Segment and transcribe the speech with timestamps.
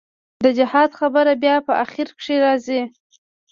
[0.45, 2.81] د جهاد خبره بيا په اخر کښې رځي.